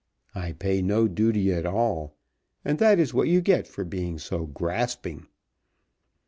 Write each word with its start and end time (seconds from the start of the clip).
I 0.33 0.53
pay 0.53 0.81
no 0.81 1.07
duty 1.07 1.53
at 1.53 1.63
all, 1.67 2.15
and 2.65 2.79
that 2.79 2.97
is 2.97 3.13
what 3.13 3.27
you 3.27 3.39
get 3.39 3.67
for 3.67 3.83
being 3.85 4.17
so 4.17 4.47
grasping." 4.47 5.27